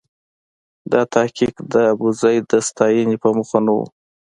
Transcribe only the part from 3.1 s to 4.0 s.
په موخه نه و.